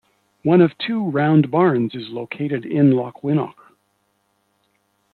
One 0.41 0.61
of 0.61 0.75
two 0.79 1.07
round 1.11 1.51
barns 1.51 1.93
is 1.93 2.09
located 2.09 2.65
in 2.65 2.89
Lochwinnoch. 2.93 3.75